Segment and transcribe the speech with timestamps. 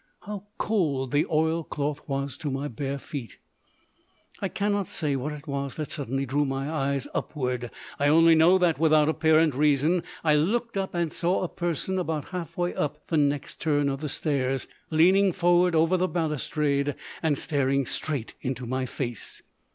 [0.21, 3.37] How cold the oilcloth was to my bare feet.
[4.41, 7.65] I cannot say what it was that suddenly drew my eyes upwards.
[7.99, 12.29] I only know that, without apparent reason, I looked up and saw a person about
[12.29, 17.37] half way up the next turn of the stairs, leaning forward over the balustrade and
[17.37, 19.43] staring straight into my face.